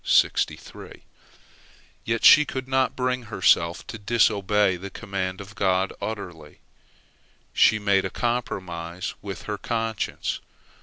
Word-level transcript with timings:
Yet 2.03 2.25
she 2.25 2.43
could 2.43 2.67
not 2.67 2.95
bring 2.95 3.21
herself 3.25 3.85
to 3.85 3.99
disobey 3.99 4.75
the 4.75 4.89
command 4.89 5.39
of 5.39 5.53
God 5.53 5.93
utterly. 6.01 6.57
She 7.53 7.77
made 7.77 8.03
a 8.05 8.09
compromise 8.09 9.13
with 9.21 9.43
her 9.43 9.59
conscience. 9.59 10.39